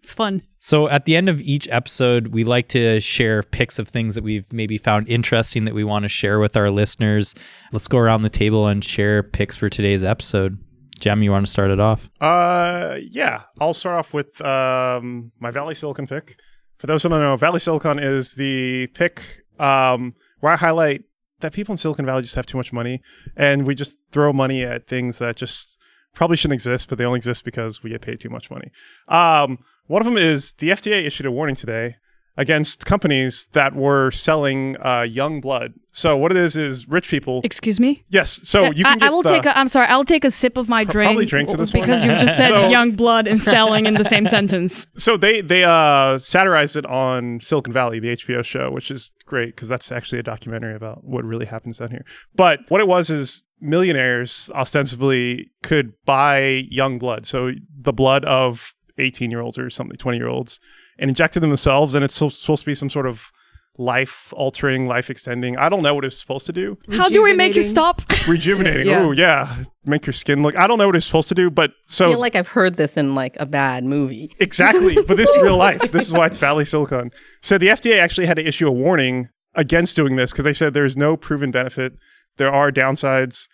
[0.02, 0.44] It's fun.
[0.60, 4.24] So at the end of each episode, we like to share picks of things that
[4.24, 7.36] we've maybe found interesting that we want to share with our listeners.
[7.72, 10.58] Let's go around the table and share picks for today's episode.
[11.00, 12.10] Jem, you want to start it off?
[12.20, 16.38] Uh, yeah, I'll start off with um, my Valley Silicon pick.
[16.78, 21.04] For those who don't know, Valley Silicon is the pick um, where I highlight
[21.40, 23.02] that people in Silicon Valley just have too much money,
[23.36, 25.80] and we just throw money at things that just
[26.14, 28.72] probably shouldn't exist, but they only exist because we get paid too much money.
[29.08, 31.95] Um, one of them is the FDA issued a warning today
[32.38, 35.73] against companies that were selling uh, young blood.
[35.91, 37.41] So what it is is rich people.
[37.43, 38.06] Excuse me.
[38.08, 38.39] Yes.
[38.47, 39.45] So you I, can get I will the- take.
[39.45, 39.88] A, I'm sorry.
[39.88, 41.08] I'll take a sip of my drink.
[41.10, 41.82] probably drink to this one.
[41.84, 44.88] because you've just said So- young blood and selling in the same sentence.
[44.95, 49.54] so they they uh satirized it on Silicon Valley, the HBO show, which is great
[49.56, 52.06] because that's actually a documentary about what really happens down here.
[52.36, 58.73] But what it was is millionaires ostensibly could buy young blood, so the blood of
[59.00, 60.60] 18 year olds or something, 20 year olds,
[60.98, 63.32] and inject it themselves, and it's so, supposed to be some sort of
[63.80, 65.58] life altering, life extending.
[65.58, 66.78] I don't know what it's supposed to do.
[66.92, 68.02] How do we make you stop?
[68.28, 68.88] Rejuvenating.
[68.88, 69.00] Yeah.
[69.00, 70.56] Oh yeah, make your skin look.
[70.58, 72.76] I don't know what it's supposed to do, but I so feel like I've heard
[72.76, 74.36] this in like a bad movie.
[74.50, 75.92] Exactly, but this is real life.
[75.92, 77.12] This is why it's Valley Silicon.
[77.42, 80.74] So the FDA actually had to issue a warning against doing this because they said
[80.74, 81.94] there's no proven benefit.
[82.38, 83.48] There are downsides.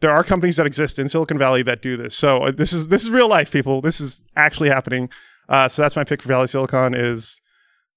[0.00, 2.16] There are companies that exist in Silicon Valley that do this.
[2.16, 3.80] So uh, this is this is real life, people.
[3.80, 5.10] This is actually happening.
[5.48, 7.40] Uh, so that's my pick for Valley Silicon is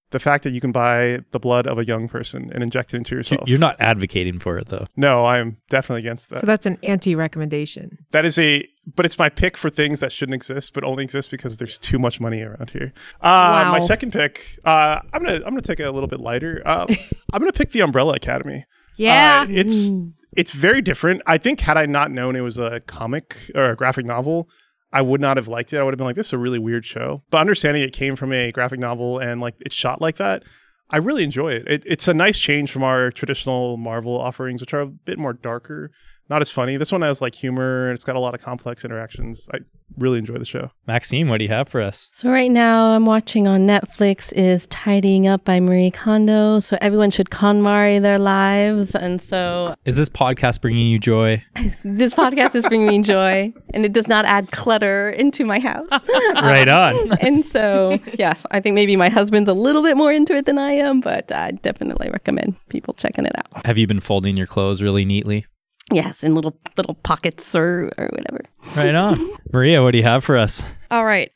[0.10, 2.98] the fact that you can buy the blood of a young person and inject it
[2.98, 3.48] into yourself.
[3.50, 4.86] You're not advocating for it though.
[4.96, 6.40] no, I am definitely against that.
[6.40, 7.98] So that's an anti-recommendation.
[8.12, 11.32] That is a, but it's my pick for things that shouldn't exist, but only exist
[11.32, 12.94] because there's too much money around here.
[13.22, 13.72] Uh, Wow.
[13.72, 16.62] My second pick, uh, I'm gonna, I'm gonna take it a little bit lighter.
[16.66, 16.86] Uh,
[17.34, 18.66] I'm gonna pick the Umbrella Academy.
[18.98, 19.46] Yeah.
[19.48, 19.90] Uh, it's,
[20.36, 21.22] it's very different.
[21.26, 24.50] I think had I not known it was a comic or a graphic novel,
[24.92, 25.80] I would not have liked it.
[25.80, 27.24] I would have been like, this is a really weird show.
[27.32, 30.44] But understanding it came from a graphic novel and like it's shot like that,
[30.90, 31.68] I really enjoy it.
[31.68, 31.84] it.
[31.86, 35.90] It's a nice change from our traditional Marvel offerings, which are a bit more darker,
[36.34, 36.78] not as funny.
[36.78, 39.48] This one has like humor and it's got a lot of complex interactions.
[39.54, 39.60] I
[40.00, 40.72] really enjoy the show.
[40.88, 42.10] Maxine, what do you have for us?
[42.16, 46.60] So right now I'm watching on Netflix is Tidying Up by Marie Kondo.
[46.60, 48.96] So everyone should KonMari their lives.
[48.96, 51.44] And so Is this podcast bringing you joy?
[51.84, 55.88] this podcast is bringing me joy and it does not add clutter into my house.
[56.34, 57.14] right on.
[57.22, 60.58] and so, yes, I think maybe my husband's a little bit more into it than
[60.58, 63.68] I am, but I definitely recommend people checking it out.
[63.68, 65.46] Have you been folding your clothes really neatly?
[65.94, 68.42] Yes, in little little pockets or, or whatever.
[68.76, 69.18] Right on.
[69.54, 70.64] Maria, what do you have for us?
[70.90, 71.32] All right.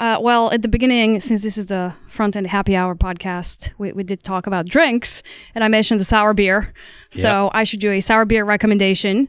[0.00, 3.92] Uh, well, at the beginning, since this is the front end happy hour podcast, we,
[3.92, 5.22] we did talk about drinks,
[5.54, 6.72] and I mentioned the sour beer.
[7.10, 9.28] So I should do a sour beer recommendation.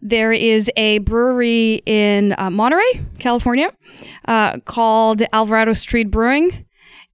[0.00, 3.70] There is a brewery in uh, Monterey, California,
[4.24, 6.64] uh, called Alvarado Street Brewing,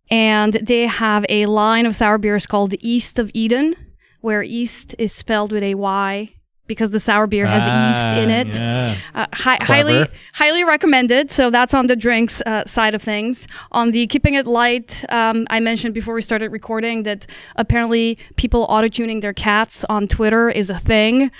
[0.09, 3.75] and they have a line of sour beers called East of Eden,
[4.20, 6.33] where East is spelled with a Y
[6.73, 8.51] because the sour beer has yeast in Ah, it.
[8.59, 8.97] yeah.
[9.15, 13.91] Uh, hi- highly highly recommended so that's on the drinks uh, side of things on
[13.93, 19.21] the keeping it light um, i mentioned before we started recording that apparently people auto-tuning
[19.21, 21.31] their cats on twitter is a thing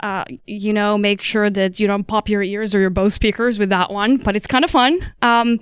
[0.00, 3.60] uh, you know, make sure that you don't pop your ears or your Bose speakers
[3.60, 4.98] with that one, but it's kind of fun.
[5.22, 5.60] Um,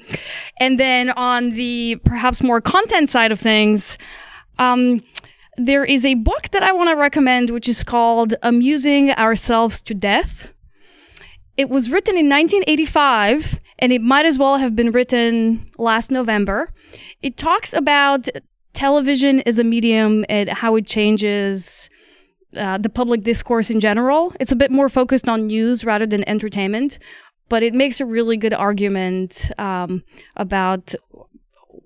[0.58, 3.98] and then on the perhaps more content side of things,
[4.58, 5.00] um,
[5.64, 9.94] there is a book that I want to recommend, which is called Amusing Ourselves to
[9.94, 10.52] Death.
[11.56, 16.72] It was written in 1985, and it might as well have been written last November.
[17.20, 18.28] It talks about
[18.72, 21.90] television as a medium and how it changes
[22.56, 24.32] uh, the public discourse in general.
[24.40, 26.98] It's a bit more focused on news rather than entertainment,
[27.50, 30.02] but it makes a really good argument um,
[30.36, 30.94] about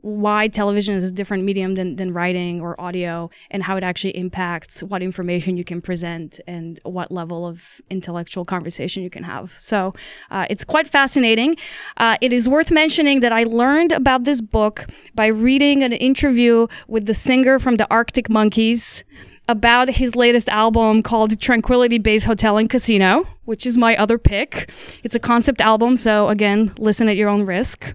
[0.04, 4.14] why television is a different medium than, than writing or audio and how it actually
[4.14, 9.56] impacts what information you can present and what level of intellectual conversation you can have.
[9.58, 9.94] So
[10.30, 11.56] uh, it's quite fascinating.
[11.96, 16.66] Uh, it is worth mentioning that I learned about this book by reading an interview
[16.86, 19.04] with the singer from the Arctic Monkeys
[19.48, 24.70] about his latest album called Tranquility Base Hotel and Casino, which is my other pick.
[25.02, 27.94] It's a concept album, so again, listen at your own risk.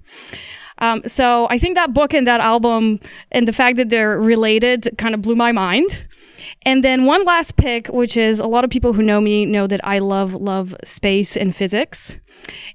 [0.79, 2.99] Um, so I think that book and that album
[3.31, 6.05] and the fact that they're related kind of blew my mind.
[6.63, 9.67] And then one last pick, which is a lot of people who know me know
[9.67, 12.17] that I love, love space and physics.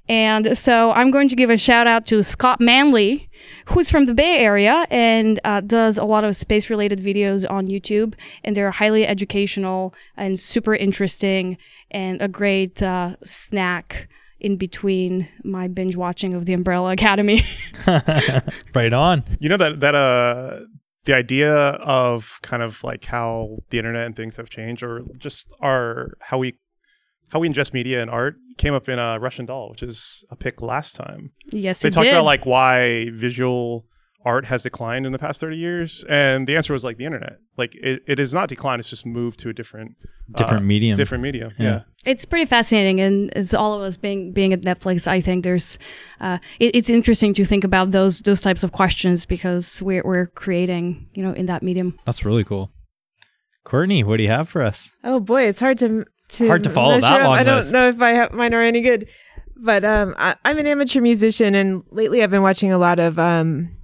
[0.09, 3.29] And so I'm going to give a shout out to Scott Manley,
[3.67, 7.67] who's from the Bay Area and uh, does a lot of space related videos on
[7.67, 8.15] YouTube.
[8.43, 11.57] And they're highly educational and super interesting
[11.91, 14.09] and a great uh, snack
[14.45, 17.43] in between my binge watching of the Umbrella Academy.
[18.75, 19.25] right on.
[19.41, 20.61] You know that that uh
[21.07, 25.49] the idea of kind of like how the internet and things have changed, or just
[25.61, 26.55] our how we
[27.31, 30.37] how we ingest media and art came up in a Russian Doll, which is a
[30.37, 31.33] pick last time.
[31.51, 32.13] yes, They it talked did.
[32.13, 33.87] about like why visual
[34.25, 36.05] art has declined in the past 30 years?
[36.09, 37.39] And the answer was like the internet.
[37.57, 39.97] Like it, it is not declined, it's just moved to a different
[40.37, 40.97] Different uh, medium.
[40.97, 41.53] Different medium.
[41.59, 41.65] Yeah.
[41.69, 41.81] Yeah.
[42.07, 45.79] It's pretty fascinating, and as all of us being being at Netflix, I think there's
[46.19, 50.29] uh, it, it's interesting to think about those those types of questions because we're we're
[50.29, 51.99] creating you know in that medium.
[52.07, 52.71] That's really cool.
[53.65, 54.91] Courtney, what do you have for us?
[55.05, 57.25] Oh boy, it's hard to to Hard to follow that up.
[57.27, 57.73] long I don't list.
[57.73, 59.09] know if I have mine are any good,
[59.57, 63.19] but um, I, I'm an amateur musician, and lately I've been watching a lot of
[63.19, 63.77] um,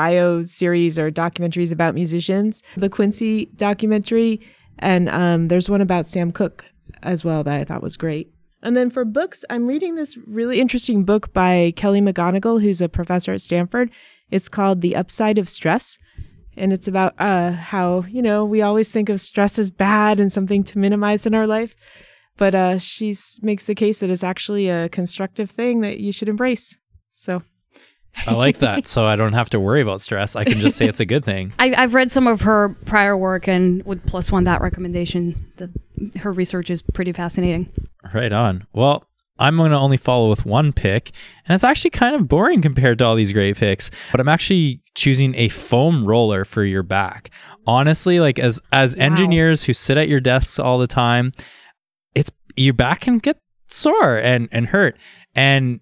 [0.00, 2.62] bio series or documentaries about musicians.
[2.74, 4.40] The Quincy documentary,
[4.78, 6.64] and um, there's one about Sam Cooke
[7.02, 8.32] as well that I thought was great.
[8.62, 12.88] And then for books, I'm reading this really interesting book by Kelly McGonigal, who's a
[12.88, 13.90] professor at Stanford.
[14.30, 15.98] It's called The Upside of Stress
[16.56, 20.32] and it's about uh, how you know we always think of stress as bad and
[20.32, 21.74] something to minimize in our life
[22.36, 26.28] but uh, she makes the case that it's actually a constructive thing that you should
[26.28, 26.76] embrace
[27.12, 27.42] so
[28.26, 28.86] I like that.
[28.86, 30.36] so I don't have to worry about stress.
[30.36, 31.52] I can just say it's a good thing.
[31.58, 35.52] I, I've read some of her prior work and would plus one that recommendation.
[35.56, 35.70] The,
[36.18, 37.72] her research is pretty fascinating.
[38.12, 38.66] Right on.
[38.72, 39.04] Well,
[39.38, 41.12] I'm going to only follow with one pick,
[41.46, 43.90] and it's actually kind of boring compared to all these great picks.
[44.10, 47.30] But I'm actually choosing a foam roller for your back.
[47.66, 51.32] Honestly, like as as engineers who sit at your desks all the time,
[52.14, 54.98] it's your back can get sore and and hurt.
[55.34, 55.80] And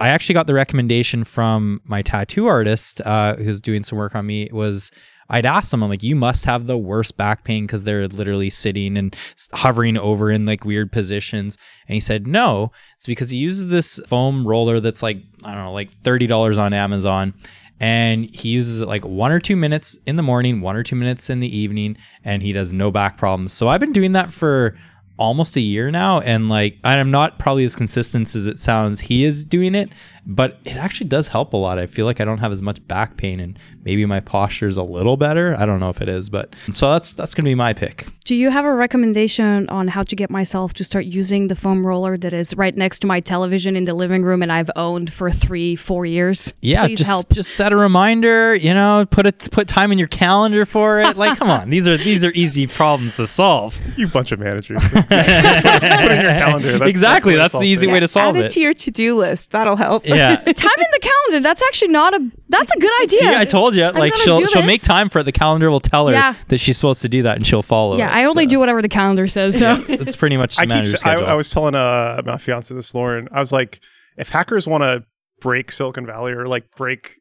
[0.00, 4.26] I actually got the recommendation from my tattoo artist uh, who's doing some work on
[4.26, 4.48] me.
[4.52, 4.90] Was
[5.28, 8.50] I'd asked him, I'm like, you must have the worst back pain because they're literally
[8.50, 9.16] sitting and
[9.52, 11.56] hovering over in like weird positions.
[11.88, 15.64] And he said, no, it's because he uses this foam roller that's like, I don't
[15.64, 17.34] know, like $30 on Amazon.
[17.80, 20.96] And he uses it like one or two minutes in the morning, one or two
[20.96, 23.52] minutes in the evening, and he does no back problems.
[23.52, 24.76] So I've been doing that for
[25.16, 29.24] almost a year now and like i'm not probably as consistent as it sounds he
[29.24, 29.88] is doing it
[30.26, 32.86] but it actually does help a lot i feel like i don't have as much
[32.88, 36.08] back pain and maybe my posture is a little better i don't know if it
[36.08, 39.88] is but so that's that's gonna be my pick Do you have a recommendation on
[39.88, 43.06] how to get myself to start using the foam roller that is right next to
[43.06, 46.54] my television in the living room and I've owned for three, four years?
[46.62, 47.28] yeah Please just help.
[47.30, 51.16] just set a reminder you know put it put time in your calendar for it
[51.18, 54.82] like come on these are these are easy problems to solve You bunch of managers.
[54.88, 56.72] Put it in your calendar.
[56.72, 58.54] That's- exactly that's that's, the the easy way way to solve add it, Add it
[58.54, 61.40] to your to-do list that'll help yeah Time in the calendar.
[61.46, 62.30] That's actually not a.
[62.48, 63.18] That's a good idea.
[63.20, 63.82] See, I told you.
[63.84, 64.66] Like gonna she'll she'll this.
[64.66, 65.24] make time for it.
[65.24, 66.34] The calendar will tell her Yeah.
[66.48, 67.96] that she's supposed to do that, and she'll follow.
[67.98, 68.50] Yeah, it, I only so.
[68.50, 69.58] do whatever the calendar says.
[69.58, 70.70] So It's pretty much the I keep.
[70.70, 71.26] manager's s- I, schedule.
[71.26, 73.28] I was telling uh, my fiance this, Lauren.
[73.32, 73.80] I was like,
[74.16, 75.04] if hackers want to
[75.40, 77.18] break Silicon Valley or like break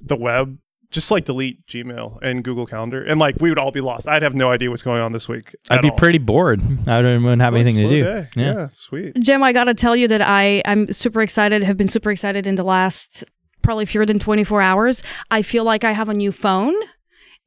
[0.00, 0.58] the web,
[0.92, 4.06] just like delete Gmail and Google Calendar, and like we would all be lost.
[4.06, 5.54] I'd have no idea what's going on this week.
[5.70, 5.96] I'd be all.
[5.96, 6.60] pretty bored.
[6.86, 7.96] I wouldn't wouldn't have Slow- anything to do.
[7.96, 8.26] Yeah.
[8.36, 9.18] yeah, sweet.
[9.18, 11.62] Jem, I gotta tell you that I I'm super excited.
[11.64, 13.24] Have been super excited in the last
[13.62, 15.02] probably fewer than 24 hours.
[15.30, 16.74] I feel like I have a new phone.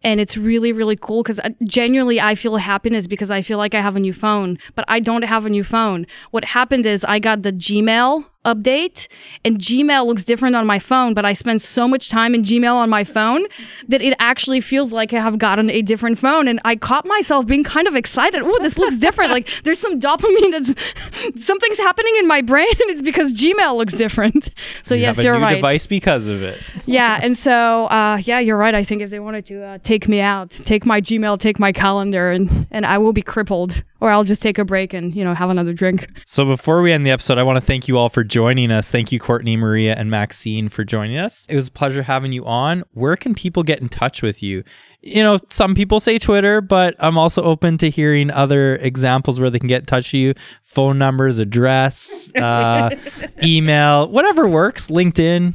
[0.04, 3.74] And it's really, really cool because uh, genuinely I feel happiness because I feel like
[3.74, 6.06] I have a new phone, but I don't have a new phone.
[6.32, 9.08] What happened is I got the Gmail update
[9.44, 12.74] and Gmail looks different on my phone, but I spend so much time in Gmail
[12.76, 13.46] on my phone
[13.88, 16.48] that it actually feels like I have gotten a different phone.
[16.48, 18.42] And I caught myself being kind of excited.
[18.44, 19.32] Oh, this looks different.
[19.32, 23.94] like there's some dopamine that's something's happening in my brain and it's because Gmail looks
[23.94, 24.50] different.
[24.84, 25.56] So You yes, you're right.
[25.56, 26.60] device because of it.
[26.86, 28.76] Yeah, and so uh, yeah, you're right.
[28.76, 31.72] I think if they wanted to uh, take me out, take my Gmail, take my
[31.72, 35.24] calendar, and and I will be crippled, or I'll just take a break and you
[35.24, 36.10] know have another drink.
[36.28, 38.92] So before we end the episode, I want to thank you all for joining us.
[38.92, 41.46] Thank you, Courtney, Maria, and Maxine for joining us.
[41.50, 42.84] It was a pleasure having you on.
[42.92, 44.64] Where can people get in touch with you?
[45.02, 49.50] You know, some people say Twitter, but I'm also open to hearing other examples where
[49.50, 50.34] they can get in touch with you.
[50.64, 52.90] Phone numbers, address, uh,
[53.44, 54.90] email, whatever works.
[54.90, 55.54] LinkedIn.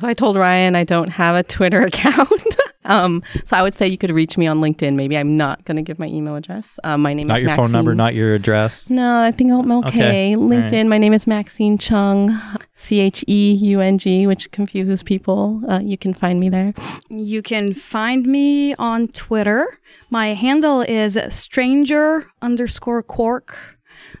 [0.00, 2.56] So I told Ryan I don't have a Twitter account.
[2.84, 4.94] um, so I would say you could reach me on LinkedIn.
[4.94, 6.78] Maybe I'm not going to give my email address.
[6.84, 8.90] Um, my name is Not is your phone number, Maxine- not your address.
[8.90, 9.88] No, I think I'm okay.
[9.88, 10.34] Okay.
[10.36, 10.72] LinkedIn.
[10.72, 10.86] right.
[10.86, 12.38] My name is Maxine Cheung,
[12.74, 15.62] C H E U N G, which confuses people.
[15.68, 16.72] Uh, you can find me there.
[17.08, 19.78] You can find me on Twitter.
[20.10, 23.58] My handle is stranger underscore quark.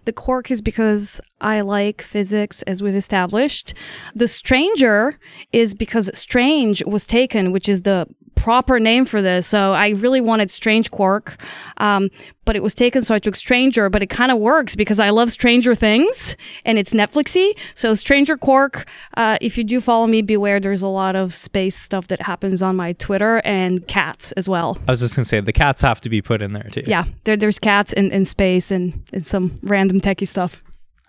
[0.04, 3.74] The quark is because I like physics, as we've established.
[4.14, 5.18] The stranger
[5.52, 8.06] is because strange was taken, which is the
[8.38, 9.46] proper name for this.
[9.46, 11.42] So I really wanted strange quark,
[11.78, 12.08] um,
[12.44, 13.90] but it was taken, so I took stranger.
[13.90, 17.58] But it kind of works because I love Stranger Things and it's Netflixy.
[17.74, 18.88] So stranger quark.
[19.16, 20.60] Uh, if you do follow me, beware.
[20.60, 24.78] There's a lot of space stuff that happens on my Twitter and cats as well.
[24.86, 26.84] I was just going to say the cats have to be put in there too.
[26.86, 30.62] Yeah, there, there's cats in, in space and, and some random techie stuff.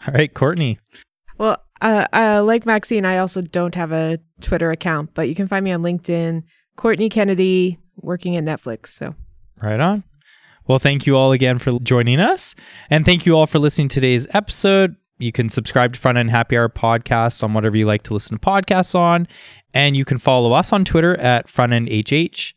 [0.07, 0.80] All right, Courtney.
[1.38, 5.47] Well, uh, uh, like Maxine, I also don't have a Twitter account, but you can
[5.47, 6.43] find me on LinkedIn,
[6.80, 8.88] Courtney Kennedy working at Netflix.
[8.88, 9.13] So
[9.61, 10.01] Right on.
[10.65, 12.55] Well, thank you all again for joining us.
[12.89, 14.95] And thank you all for listening to today's episode.
[15.17, 18.38] You can subscribe to Front End Happy Hour podcast on whatever you like to listen
[18.38, 19.27] to podcasts on.
[19.73, 22.55] And you can follow us on Twitter at Front End HH.